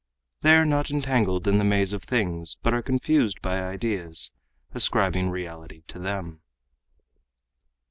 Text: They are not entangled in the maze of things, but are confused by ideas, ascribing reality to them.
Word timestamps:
They 0.41 0.55
are 0.55 0.65
not 0.65 0.89
entangled 0.89 1.47
in 1.47 1.59
the 1.59 1.63
maze 1.63 1.93
of 1.93 2.01
things, 2.01 2.57
but 2.63 2.73
are 2.73 2.81
confused 2.81 3.39
by 3.39 3.61
ideas, 3.61 4.31
ascribing 4.73 5.29
reality 5.29 5.83
to 5.89 5.99
them. 5.99 6.41